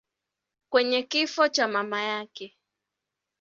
kwenye 0.69 1.03
kifo 1.03 1.47
cha 1.49 1.67
mama 1.67 2.01
yake. 2.01 2.57